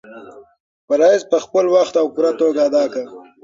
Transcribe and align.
فرایض 0.87 1.23
په 1.31 1.37
خپل 1.45 1.65
وخت 1.75 1.93
او 2.01 2.07
پوره 2.15 2.31
توګه 2.41 2.59
ادا 2.67 2.83
کړه. 2.93 3.05